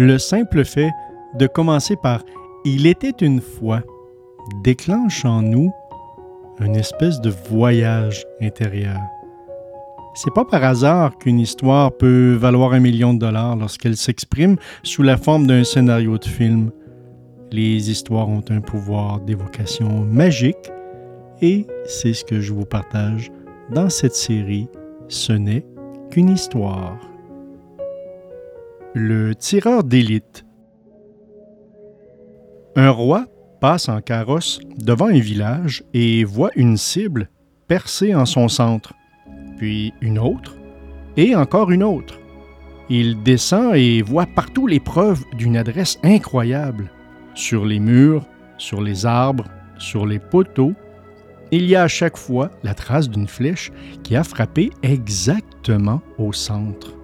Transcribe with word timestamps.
Le 0.00 0.16
simple 0.16 0.64
fait 0.64 0.92
de 1.38 1.46
commencer 1.46 1.94
par 1.94 2.24
Il 2.64 2.86
était 2.86 3.12
une 3.20 3.42
fois 3.42 3.82
déclenche 4.64 5.26
en 5.26 5.42
nous 5.42 5.70
une 6.58 6.74
espèce 6.74 7.20
de 7.20 7.28
voyage 7.50 8.24
intérieur. 8.40 8.96
C'est 10.14 10.32
pas 10.32 10.46
par 10.46 10.64
hasard 10.64 11.18
qu'une 11.18 11.38
histoire 11.38 11.92
peut 11.92 12.32
valoir 12.32 12.72
un 12.72 12.80
million 12.80 13.12
de 13.12 13.18
dollars 13.18 13.56
lorsqu'elle 13.56 13.98
s'exprime 13.98 14.56
sous 14.84 15.02
la 15.02 15.18
forme 15.18 15.46
d'un 15.46 15.64
scénario 15.64 16.16
de 16.16 16.24
film. 16.24 16.70
Les 17.52 17.90
histoires 17.90 18.30
ont 18.30 18.44
un 18.48 18.62
pouvoir 18.62 19.20
d'évocation 19.20 20.06
magique 20.06 20.72
et 21.42 21.66
c'est 21.84 22.14
ce 22.14 22.24
que 22.24 22.40
je 22.40 22.54
vous 22.54 22.64
partage 22.64 23.30
dans 23.70 23.90
cette 23.90 24.16
série 24.16 24.66
Ce 25.08 25.34
n'est 25.34 25.66
qu'une 26.10 26.30
histoire. 26.30 27.09
Le 28.94 29.36
tireur 29.36 29.84
d'élite. 29.84 30.44
Un 32.74 32.90
roi 32.90 33.26
passe 33.60 33.88
en 33.88 34.00
carrosse 34.00 34.58
devant 34.78 35.06
un 35.06 35.20
village 35.20 35.84
et 35.94 36.24
voit 36.24 36.50
une 36.56 36.76
cible 36.76 37.30
percée 37.68 38.16
en 38.16 38.26
son 38.26 38.48
centre, 38.48 38.94
puis 39.58 39.92
une 40.00 40.18
autre, 40.18 40.56
et 41.16 41.36
encore 41.36 41.70
une 41.70 41.84
autre. 41.84 42.18
Il 42.88 43.22
descend 43.22 43.76
et 43.76 44.02
voit 44.02 44.26
partout 44.26 44.66
les 44.66 44.80
preuves 44.80 45.24
d'une 45.34 45.56
adresse 45.56 46.00
incroyable. 46.02 46.90
Sur 47.34 47.64
les 47.64 47.78
murs, 47.78 48.26
sur 48.58 48.82
les 48.82 49.06
arbres, 49.06 49.46
sur 49.78 50.04
les 50.04 50.18
poteaux, 50.18 50.74
il 51.52 51.66
y 51.66 51.76
a 51.76 51.84
à 51.84 51.88
chaque 51.88 52.16
fois 52.16 52.50
la 52.64 52.74
trace 52.74 53.08
d'une 53.08 53.28
flèche 53.28 53.70
qui 54.02 54.16
a 54.16 54.24
frappé 54.24 54.70
exactement 54.82 56.02
au 56.18 56.32
centre. 56.32 56.99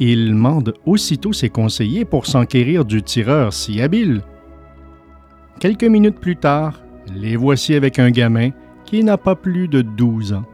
Il 0.00 0.34
mande 0.34 0.74
aussitôt 0.86 1.32
ses 1.32 1.48
conseillers 1.48 2.04
pour 2.04 2.26
s'enquérir 2.26 2.84
du 2.84 3.02
tireur 3.02 3.52
si 3.52 3.80
habile. 3.80 4.22
Quelques 5.60 5.84
minutes 5.84 6.20
plus 6.20 6.36
tard, 6.36 6.82
les 7.14 7.36
voici 7.36 7.74
avec 7.74 7.98
un 7.98 8.10
gamin 8.10 8.50
qui 8.84 9.02
n'a 9.02 9.16
pas 9.16 9.34
plus 9.34 9.66
de 9.66 9.82
12 9.82 10.34
ans. 10.34 10.44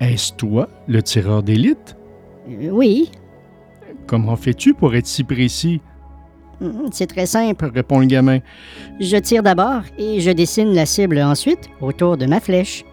Est-ce 0.00 0.32
toi, 0.34 0.68
le 0.86 1.02
tireur 1.02 1.42
d'élite? 1.42 1.96
Euh, 2.48 2.70
oui. 2.70 3.10
Comment 4.06 4.36
fais-tu 4.36 4.72
pour 4.72 4.94
être 4.94 5.06
si 5.06 5.24
précis? 5.24 5.80
Mm, 6.60 6.88
c'est 6.92 7.06
très 7.06 7.26
simple, 7.26 7.70
répond 7.74 7.98
le 7.98 8.06
gamin. 8.06 8.38
Je 9.00 9.16
tire 9.16 9.42
d'abord 9.42 9.82
et 9.98 10.20
je 10.20 10.30
dessine 10.30 10.72
la 10.72 10.86
cible 10.86 11.18
ensuite 11.18 11.68
autour 11.80 12.16
de 12.16 12.26
ma 12.26 12.40
flèche. 12.40 12.84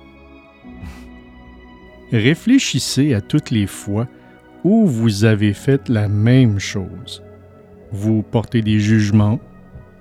Réfléchissez 2.11 3.13
à 3.13 3.21
toutes 3.21 3.51
les 3.51 3.67
fois 3.67 4.07
où 4.67 4.85
vous 4.85 5.23
avez 5.23 5.53
fait 5.53 5.87
la 5.87 6.09
même 6.09 6.59
chose. 6.59 7.23
Vous 7.93 8.21
portez 8.21 8.61
des 8.61 8.81
jugements, 8.81 9.39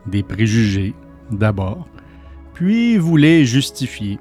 des 0.08 0.25
préjugés, 0.25 0.92
d'abord, 1.31 1.86
puis 2.53 2.97
vous 2.97 3.17
les 3.17 3.45
justifiez. 3.45 4.19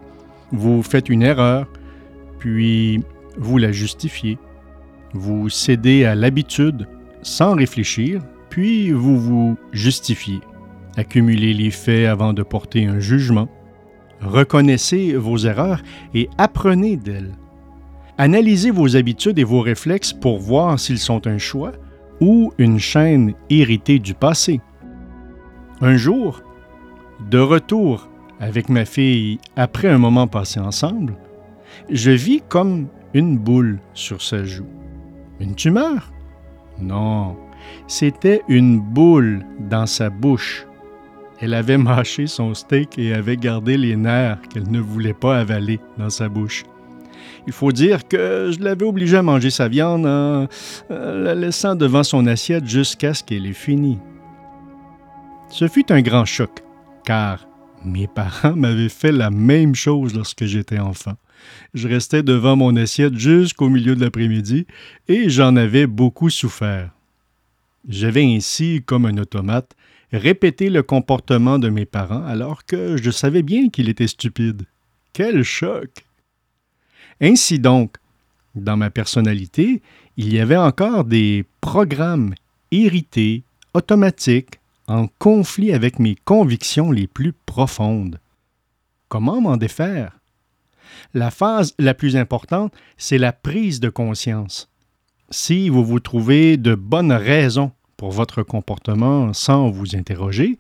Vous 0.52 0.84
faites 0.84 1.10
une 1.10 1.24
erreur, 1.24 1.68
puis 2.38 3.02
vous 3.40 3.58
la 3.58 3.72
justifiez. 3.72 4.38
Vous 5.14 5.50
cédez 5.50 6.06
à 6.06 6.14
l'habitude 6.14 6.88
sans 7.24 7.56
réfléchir, 7.56 8.22
puis 8.52 8.92
vous 8.92 9.18
vous 9.18 9.58
justifiez. 9.72 10.42
Accumulez 10.96 11.56
les 11.56 11.72
faits 11.72 12.08
avant 12.08 12.34
de 12.34 12.44
porter 12.44 12.86
un 12.86 13.00
jugement. 13.00 13.50
Reconnaissez 14.22 15.16
vos 15.16 15.38
erreurs 15.38 15.82
et 16.14 16.30
apprenez 16.38 16.98
d'elles. 16.98 17.34
Analysez 18.18 18.72
vos 18.72 18.96
habitudes 18.96 19.40
et 19.40 19.44
vos 19.44 19.60
réflexes 19.60 20.14
pour 20.14 20.40
voir 20.40 20.80
s'ils 20.80 21.00
sont 21.00 21.28
un 21.28 21.38
choix 21.38 21.74
ou 22.22 22.54
une 22.58 22.80
chaîne 22.80 23.34
héritée 23.50 24.00
du 24.00 24.14
passé. 24.14 24.62
Un 25.82 25.98
jour, 25.98 26.42
de 27.30 27.40
retour 27.40 28.08
avec 28.40 28.70
ma 28.70 28.86
fille 28.86 29.40
après 29.58 29.90
un 29.90 29.98
moment 29.98 30.28
passé 30.28 30.62
ensemble, 30.62 31.16
je 31.90 32.12
vis 32.12 32.42
comme 32.48 32.88
une 33.14 33.38
boule 33.38 33.80
sur 33.94 34.22
sa 34.22 34.46
joue. 34.46 34.68
Une 35.42 35.56
tumeur? 35.56 36.12
Non, 36.80 37.36
c'était 37.88 38.44
une 38.48 38.80
boule 38.80 39.44
dans 39.60 39.86
sa 39.86 40.10
bouche. 40.10 40.66
Elle 41.42 41.54
avait 41.54 41.78
mâché 41.78 42.28
son 42.28 42.54
steak 42.54 42.98
et 42.98 43.14
avait 43.14 43.36
gardé 43.36 43.78
les 43.78 43.98
nerfs 43.98 44.40
qu'elle 44.50 44.72
ne 44.72 44.80
voulait 44.80 45.14
pas 45.14 45.38
avaler 45.38 45.82
dans 45.98 46.10
sa 46.10 46.30
bouche. 46.30 46.64
Il 47.48 47.54
faut 47.54 47.72
dire 47.72 48.08
que 48.08 48.52
je 48.52 48.64
l'avais 48.64 48.86
obligée 48.86 49.18
à 49.18 49.24
manger 49.24 49.50
sa 49.50 49.68
viande 49.68 50.06
en 50.06 50.48
la 50.90 51.36
laissant 51.36 51.76
devant 51.76 52.04
son 52.04 52.28
assiette 52.28 52.68
jusqu'à 52.68 53.14
ce 53.14 53.24
qu'elle 53.24 53.46
ait 53.46 53.54
fini. 53.54 53.98
Ce 55.50 55.68
fut 55.68 55.92
un 55.92 56.02
grand 56.02 56.26
choc 56.26 56.64
car 57.06 57.48
mes 57.86 58.08
parents 58.08 58.56
m'avaient 58.56 58.90
fait 58.90 59.12
la 59.12 59.30
même 59.30 59.76
chose 59.76 60.14
lorsque 60.14 60.46
j'étais 60.46 60.80
enfant. 60.80 61.16
Je 61.74 61.88
restais 61.88 62.24
devant 62.24 62.56
mon 62.56 62.76
assiette 62.76 63.18
jusqu'au 63.18 63.70
milieu 63.70 63.96
de 63.96 64.02
l'après-midi 64.02 64.66
et 65.08 65.30
j'en 65.30 65.56
avais 65.56 65.86
beaucoup 65.86 66.30
souffert. 66.30 66.90
J'avais 67.88 68.26
ainsi, 68.26 68.82
comme 68.84 69.06
un 69.06 69.18
automate, 69.18 69.76
répété 70.12 70.70
le 70.70 70.82
comportement 70.82 71.60
de 71.60 71.70
mes 71.70 71.86
parents 71.86 72.26
alors 72.26 72.66
que 72.66 72.98
je 72.98 73.12
savais 73.12 73.44
bien 73.44 73.70
qu'il 73.70 73.90
était 73.90 74.08
stupide. 74.08 74.64
Quel 75.14 75.44
choc! 75.44 76.06
Ainsi 77.22 77.60
donc, 77.60 77.96
dans 78.56 78.78
ma 78.78 78.90
personnalité, 78.90 79.82
il 80.18 80.34
y 80.34 80.40
avait 80.40 80.58
encore 80.58 81.04
des 81.04 81.46
programmes 81.62 82.36
hérités, 82.72 83.44
automatiques, 83.74 84.60
en 84.88 85.08
conflit 85.20 85.74
avec 85.74 86.00
mes 86.00 86.16
convictions 86.26 86.92
les 86.92 87.08
plus 87.08 87.34
profondes. 87.46 88.20
Comment 89.10 89.42
m'en 89.42 89.58
défaire? 89.58 90.20
La 91.14 91.32
phase 91.32 91.74
la 91.80 91.94
plus 91.94 92.16
importante, 92.16 92.74
c'est 92.98 93.18
la 93.18 93.34
prise 93.34 93.80
de 93.80 93.90
conscience. 93.90 94.70
Si 95.30 95.70
vous 95.70 95.84
vous 95.84 96.00
trouvez 96.00 96.58
de 96.58 96.76
bonnes 96.76 97.12
raisons 97.12 97.72
pour 97.98 98.12
votre 98.12 98.44
comportement 98.44 99.34
sans 99.34 99.70
vous 99.70 99.96
interroger, 99.96 100.58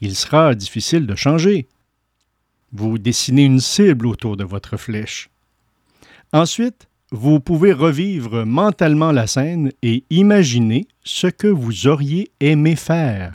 il 0.00 0.14
sera 0.14 0.54
difficile 0.54 1.06
de 1.06 1.14
changer. 1.14 1.68
Vous 2.72 2.98
dessinez 2.98 3.44
une 3.44 3.60
cible 3.60 4.06
autour 4.06 4.36
de 4.36 4.44
votre 4.44 4.76
flèche. 4.76 5.30
Ensuite, 6.36 6.88
vous 7.10 7.40
pouvez 7.40 7.72
revivre 7.72 8.44
mentalement 8.44 9.10
la 9.10 9.26
scène 9.26 9.72
et 9.82 10.04
imaginer 10.10 10.86
ce 11.02 11.26
que 11.26 11.48
vous 11.48 11.86
auriez 11.86 12.30
aimé 12.40 12.76
faire 12.76 13.32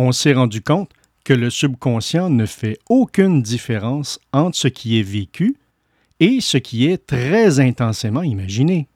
on 0.00 0.12
s'est 0.12 0.32
rendu 0.32 0.62
compte 0.62 0.90
que 1.24 1.34
le 1.34 1.50
subconscient 1.50 2.30
ne 2.30 2.46
fait 2.46 2.78
aucune 2.88 3.42
différence 3.42 4.18
entre 4.32 4.56
ce 4.56 4.68
qui 4.68 4.98
est 4.98 5.02
vécu 5.02 5.56
et 6.20 6.40
ce 6.40 6.56
qui 6.56 6.86
est 6.86 7.06
très 7.06 7.60
intensément 7.60 8.22
imaginé. 8.22 8.88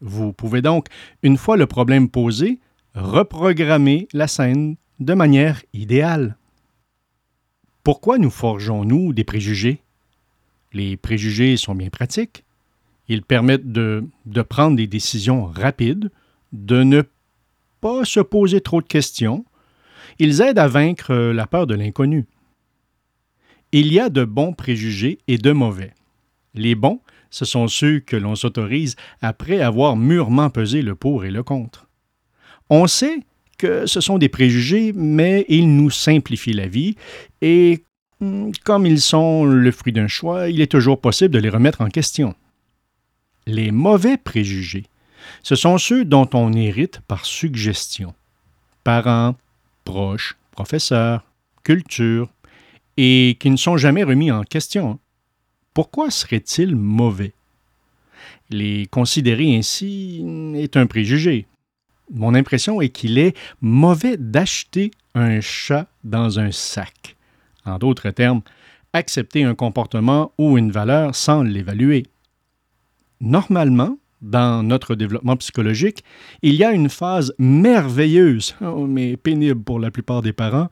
Vous 0.00 0.32
pouvez 0.32 0.62
donc, 0.62 0.86
une 1.24 1.36
fois 1.36 1.56
le 1.56 1.66
problème 1.66 2.08
posé, 2.08 2.60
reprogrammer 2.94 4.06
la 4.12 4.28
scène 4.28 4.76
de 5.00 5.14
manière 5.14 5.60
idéale. 5.72 6.36
Pourquoi 7.82 8.18
nous 8.18 8.30
forgeons-nous 8.30 9.12
des 9.12 9.24
préjugés? 9.24 9.82
Les 10.76 10.98
préjugés 10.98 11.56
sont 11.56 11.74
bien 11.74 11.88
pratiques. 11.88 12.44
Ils 13.08 13.22
permettent 13.22 13.72
de, 13.72 14.04
de 14.26 14.42
prendre 14.42 14.76
des 14.76 14.86
décisions 14.86 15.46
rapides, 15.46 16.10
de 16.52 16.82
ne 16.82 17.02
pas 17.80 18.04
se 18.04 18.20
poser 18.20 18.60
trop 18.60 18.82
de 18.82 18.86
questions, 18.86 19.46
ils 20.18 20.42
aident 20.42 20.58
à 20.58 20.68
vaincre 20.68 21.12
euh, 21.12 21.32
la 21.32 21.46
peur 21.46 21.66
de 21.66 21.74
l'inconnu. 21.74 22.26
Il 23.72 23.90
y 23.90 23.98
a 23.98 24.10
de 24.10 24.24
bons 24.24 24.52
préjugés 24.52 25.18
et 25.28 25.38
de 25.38 25.52
mauvais. 25.52 25.94
Les 26.52 26.74
bons, 26.74 27.00
ce 27.30 27.46
sont 27.46 27.68
ceux 27.68 28.00
que 28.00 28.16
l'on 28.16 28.34
s'autorise 28.34 28.96
après 29.22 29.62
avoir 29.62 29.96
mûrement 29.96 30.50
pesé 30.50 30.82
le 30.82 30.94
pour 30.94 31.24
et 31.24 31.30
le 31.30 31.42
contre. 31.42 31.88
On 32.68 32.86
sait 32.86 33.20
que 33.56 33.86
ce 33.86 34.02
sont 34.02 34.18
des 34.18 34.28
préjugés, 34.28 34.92
mais 34.94 35.46
ils 35.48 35.74
nous 35.74 35.90
simplifient 35.90 36.52
la 36.52 36.68
vie 36.68 36.96
et 37.40 37.82
comme 38.64 38.86
ils 38.86 39.00
sont 39.00 39.44
le 39.44 39.70
fruit 39.70 39.92
d'un 39.92 40.08
choix, 40.08 40.48
il 40.48 40.60
est 40.60 40.70
toujours 40.70 41.00
possible 41.00 41.34
de 41.34 41.38
les 41.38 41.48
remettre 41.48 41.80
en 41.80 41.88
question. 41.88 42.34
Les 43.46 43.70
mauvais 43.70 44.16
préjugés, 44.16 44.86
ce 45.42 45.54
sont 45.54 45.78
ceux 45.78 46.04
dont 46.04 46.28
on 46.32 46.52
hérite 46.52 47.00
par 47.06 47.26
suggestion. 47.26 48.14
Parents, 48.84 49.36
proches, 49.84 50.36
professeurs, 50.52 51.24
culture, 51.62 52.28
et 52.96 53.36
qui 53.38 53.50
ne 53.50 53.56
sont 53.56 53.76
jamais 53.76 54.04
remis 54.04 54.30
en 54.30 54.42
question. 54.42 54.98
Pourquoi 55.74 56.10
serait-il 56.10 56.74
mauvais? 56.74 57.32
Les 58.48 58.86
considérer 58.86 59.56
ainsi 59.56 60.24
est 60.54 60.76
un 60.76 60.86
préjugé. 60.86 61.46
Mon 62.10 62.34
impression 62.34 62.80
est 62.80 62.88
qu'il 62.88 63.18
est 63.18 63.36
mauvais 63.60 64.16
d'acheter 64.16 64.92
un 65.14 65.40
chat 65.40 65.88
dans 66.04 66.38
un 66.38 66.52
sac. 66.52 67.15
En 67.66 67.78
d'autres 67.78 68.10
termes, 68.10 68.42
accepter 68.92 69.44
un 69.44 69.54
comportement 69.54 70.32
ou 70.38 70.56
une 70.56 70.70
valeur 70.70 71.14
sans 71.14 71.42
l'évaluer. 71.42 72.04
Normalement, 73.20 73.98
dans 74.22 74.62
notre 74.62 74.94
développement 74.94 75.36
psychologique, 75.36 76.02
il 76.42 76.54
y 76.54 76.64
a 76.64 76.72
une 76.72 76.88
phase 76.88 77.34
merveilleuse, 77.38 78.54
oh, 78.62 78.86
mais 78.86 79.16
pénible 79.16 79.62
pour 79.62 79.78
la 79.78 79.90
plupart 79.90 80.22
des 80.22 80.32
parents, 80.32 80.68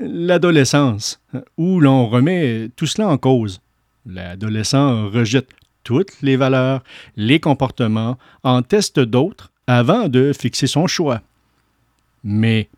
l'adolescence, 0.00 1.20
où 1.56 1.80
l'on 1.80 2.08
remet 2.08 2.70
tout 2.76 2.86
cela 2.86 3.08
en 3.08 3.18
cause. 3.18 3.60
L'adolescent 4.06 5.08
rejette 5.10 5.48
toutes 5.84 6.20
les 6.22 6.36
valeurs, 6.36 6.82
les 7.16 7.40
comportements, 7.40 8.18
en 8.42 8.62
teste 8.62 9.00
d'autres 9.00 9.52
avant 9.66 10.08
de 10.08 10.32
fixer 10.32 10.66
son 10.66 10.86
choix. 10.86 11.20
Mais 12.24 12.68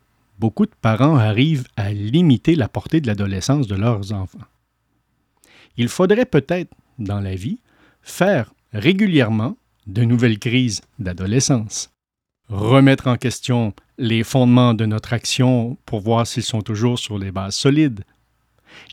beaucoup 0.41 0.65
de 0.65 0.73
parents 0.81 1.17
arrivent 1.17 1.67
à 1.77 1.93
limiter 1.93 2.55
la 2.55 2.67
portée 2.67 2.99
de 2.99 3.05
l'adolescence 3.05 3.67
de 3.67 3.75
leurs 3.75 4.11
enfants. 4.11 4.47
Il 5.77 5.87
faudrait 5.87 6.25
peut-être, 6.25 6.73
dans 6.97 7.19
la 7.19 7.35
vie, 7.35 7.59
faire 8.01 8.51
régulièrement 8.73 9.55
de 9.85 10.03
nouvelles 10.03 10.39
crises 10.39 10.81
d'adolescence. 10.97 11.91
Remettre 12.49 13.05
en 13.05 13.17
question 13.17 13.73
les 13.99 14.23
fondements 14.23 14.73
de 14.73 14.87
notre 14.87 15.13
action 15.13 15.77
pour 15.85 15.99
voir 15.99 16.25
s'ils 16.25 16.41
sont 16.43 16.63
toujours 16.63 16.97
sur 16.97 17.19
les 17.19 17.31
bases 17.31 17.55
solides. 17.55 18.03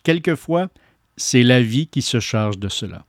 Quelquefois, 0.05 0.69
c'est 1.17 1.43
la 1.43 1.63
vie 1.63 1.87
qui 1.87 2.03
se 2.03 2.21
charge 2.21 2.59
de 2.59 2.69
cela. 2.69 3.07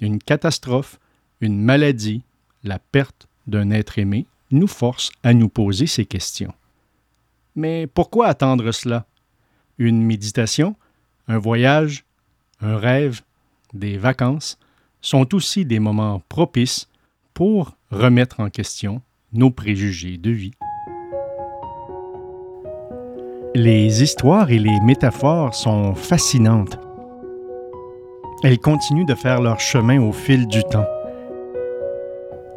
Une 0.00 0.18
catastrophe, 0.18 0.98
une 1.42 1.60
maladie, 1.60 2.22
la 2.64 2.78
perte 2.78 3.28
d'un 3.46 3.70
être 3.70 3.98
aimé 3.98 4.26
nous 4.50 4.68
force 4.68 5.10
à 5.22 5.34
nous 5.34 5.50
poser 5.50 5.86
ces 5.86 6.06
questions. 6.06 6.54
Mais 7.58 7.88
pourquoi 7.88 8.28
attendre 8.28 8.70
cela? 8.70 9.04
Une 9.78 10.00
méditation, 10.00 10.76
un 11.26 11.38
voyage, 11.38 12.04
un 12.60 12.76
rêve, 12.76 13.22
des 13.74 13.98
vacances 13.98 14.60
sont 15.00 15.34
aussi 15.34 15.64
des 15.64 15.80
moments 15.80 16.22
propices 16.28 16.88
pour 17.34 17.72
remettre 17.90 18.38
en 18.38 18.48
question 18.48 19.02
nos 19.32 19.50
préjugés 19.50 20.18
de 20.18 20.30
vie. 20.30 20.52
Les 23.56 24.04
histoires 24.04 24.52
et 24.52 24.60
les 24.60 24.78
métaphores 24.82 25.56
sont 25.56 25.96
fascinantes. 25.96 26.78
Elles 28.44 28.60
continuent 28.60 29.04
de 29.04 29.16
faire 29.16 29.40
leur 29.40 29.58
chemin 29.58 30.00
au 30.00 30.12
fil 30.12 30.46
du 30.46 30.62
temps. 30.62 30.86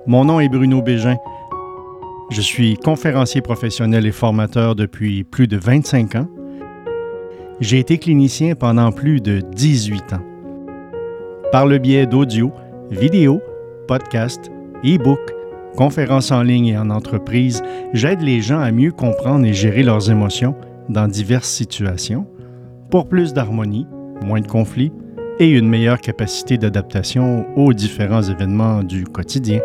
Mon 0.06 0.26
nom 0.26 0.40
est 0.40 0.50
Bruno 0.50 0.84
Bégin. 0.84 1.18
Je 2.32 2.40
suis 2.40 2.78
conférencier 2.78 3.42
professionnel 3.42 4.06
et 4.06 4.14
formateur 4.14 4.74
depuis 4.74 5.26
plus 5.26 5.50
de 5.50 5.58
25 5.58 6.16
ans. 6.16 6.28
J'ai 7.60 7.80
été 7.80 7.98
clinicien 7.98 8.56
pendant 8.56 8.94
plus 8.94 9.20
de 9.20 9.42
18 9.54 10.14
ans. 10.14 10.24
Par 11.52 11.68
le 11.68 11.78
biais 11.78 12.06
d'audio, 12.06 12.54
vidéo, 12.90 13.42
podcasts, 13.86 14.50
e-book, 14.86 15.20
conférences 15.76 16.32
en 16.32 16.42
ligne 16.42 16.68
et 16.68 16.78
en 16.78 16.90
entreprise, 16.90 17.62
j'aide 17.92 18.22
les 18.22 18.40
gens 18.40 18.62
à 18.62 18.72
mieux 18.72 18.94
comprendre 18.94 19.46
et 19.46 19.54
gérer 19.54 19.84
leurs 19.84 20.10
émotions 20.10 20.56
dans 20.88 21.10
diverses 21.10 21.50
situations 21.50 22.26
pour 22.90 23.10
plus 23.10 23.34
d'harmonie, 23.34 23.88
moins 24.24 24.40
de 24.40 24.48
conflits 24.48 24.94
et 25.40 25.50
une 25.50 25.68
meilleure 25.68 26.00
capacité 26.00 26.58
d'adaptation 26.58 27.46
aux 27.58 27.74
différents 27.74 28.24
événements 28.24 28.84
du 28.84 29.04
quotidien. 29.04 29.60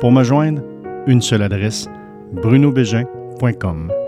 Pour 0.00 0.12
me 0.12 0.22
joindre, 0.22 0.62
une 1.06 1.22
seule 1.22 1.42
adresse 1.42 1.88
brunobégin.com. 2.32 4.05